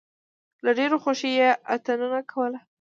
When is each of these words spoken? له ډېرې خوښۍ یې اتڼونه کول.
له 0.63 0.71
ډېرې 0.77 0.97
خوښۍ 1.03 1.31
یې 1.39 1.49
اتڼونه 1.73 2.19
کول. 2.31 2.53